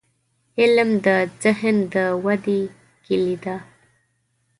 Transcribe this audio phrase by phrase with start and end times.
[0.59, 1.07] •علم، د
[1.41, 2.61] ذهن د ودې
[3.05, 3.55] کلي ده.